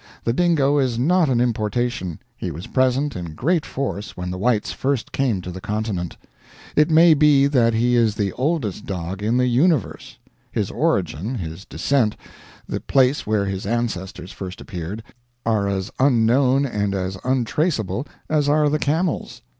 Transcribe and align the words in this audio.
The 0.23 0.33
dingo 0.33 0.79
is 0.79 0.97
not 0.97 1.29
an 1.29 1.39
importation; 1.39 2.17
he 2.35 2.49
was 2.49 2.65
present 2.65 3.15
in 3.15 3.35
great 3.35 3.67
force 3.67 4.17
when 4.17 4.31
the 4.31 4.37
whites 4.39 4.71
first 4.71 5.11
came 5.11 5.41
to 5.43 5.51
the 5.51 5.61
continent. 5.61 6.17
It 6.75 6.89
may 6.89 7.13
be 7.13 7.45
that 7.45 7.75
he 7.75 7.93
is 7.93 8.15
the 8.15 8.33
oldest 8.33 8.87
dog 8.87 9.21
in 9.21 9.37
the 9.37 9.45
universe; 9.45 10.17
his 10.51 10.71
origin, 10.71 11.35
his 11.35 11.65
descent, 11.65 12.17
the 12.67 12.79
place 12.79 13.27
where 13.27 13.45
his 13.45 13.67
ancestors 13.67 14.31
first 14.31 14.59
appeared, 14.59 15.03
are 15.45 15.67
as 15.69 15.91
unknown 15.99 16.65
and 16.65 16.95
as 16.95 17.15
untraceable 17.23 18.07
as 18.27 18.49
are 18.49 18.69
the 18.69 18.79
camel's. 18.79 19.43